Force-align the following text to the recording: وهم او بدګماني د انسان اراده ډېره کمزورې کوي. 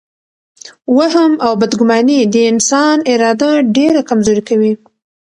وهم 0.97 1.31
او 1.45 1.51
بدګماني 1.61 2.19
د 2.33 2.35
انسان 2.51 2.97
اراده 3.11 3.51
ډېره 3.77 4.01
کمزورې 4.09 4.43
کوي. 4.49 4.73